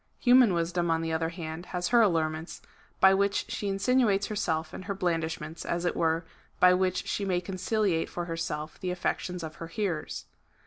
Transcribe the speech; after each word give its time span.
Human 0.17 0.55
wisdom, 0.55 0.89
on 0.89 1.03
the 1.03 1.13
other 1.13 1.29
hand, 1.29 1.67
has 1.67 1.89
her 1.89 2.01
allurements, 2.01 2.63
by 2.99 3.13
which 3.13 3.51
she 3.51 3.67
insinuates 3.67 4.29
herself^ 4.29 4.73
and 4.73 4.85
her 4.85 4.95
blandishments, 4.95 5.63
as 5.63 5.85
it 5.85 5.95
were, 5.95 6.25
by 6.59 6.73
which 6.73 7.05
she 7.07 7.23
may 7.23 7.39
conciliate 7.39 8.09
for 8.09 8.25
herself 8.25 8.79
the 8.79 8.89
affections 8.89 9.43
of 9.43 9.57
her 9.57 9.67
hearers. 9.67 10.25